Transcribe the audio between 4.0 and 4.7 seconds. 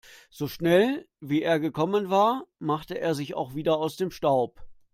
Staub.